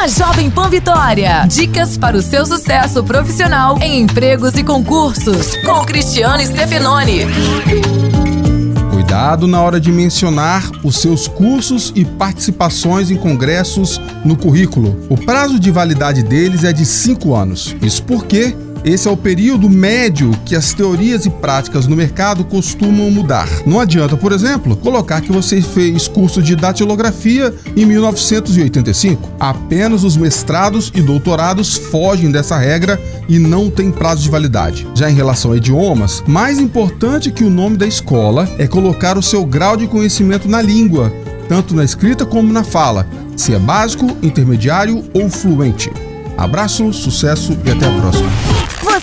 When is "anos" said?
17.34-17.76